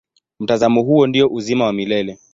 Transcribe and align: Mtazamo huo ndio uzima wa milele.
Mtazamo 0.39 0.81
huo 0.81 1.07
ndio 1.07 1.27
uzima 1.29 1.65
wa 1.65 1.73
milele. 1.73 2.19